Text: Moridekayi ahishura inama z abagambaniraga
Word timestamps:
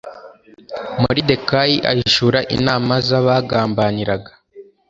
Moridekayi 1.01 1.77
ahishura 1.91 2.39
inama 2.57 2.93
z 3.07 3.09
abagambaniraga 3.19 4.31